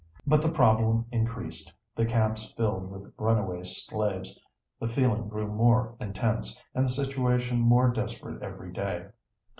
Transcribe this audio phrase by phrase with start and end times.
[0.25, 4.41] But the problem increased, the camps filled with runaway slaves,
[4.79, 9.09] the feeling grew more intense, and the situation more desperate every day.